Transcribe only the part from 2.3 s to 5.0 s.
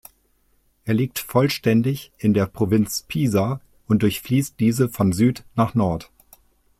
der Provinz Pisa und durchfließt diese